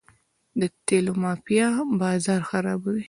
[0.59, 1.67] د تیلو مافیا
[2.01, 2.99] بازار خرابوي.